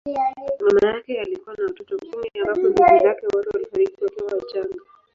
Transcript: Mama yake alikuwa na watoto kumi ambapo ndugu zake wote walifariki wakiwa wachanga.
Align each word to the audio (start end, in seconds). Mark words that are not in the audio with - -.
Mama 0.61 0.79
yake 0.95 1.19
alikuwa 1.21 1.55
na 1.55 1.63
watoto 1.63 1.97
kumi 1.97 2.27
ambapo 2.41 2.59
ndugu 2.59 2.77
zake 2.77 3.25
wote 3.35 3.49
walifariki 3.53 4.03
wakiwa 4.03 4.33
wachanga. 4.37 4.75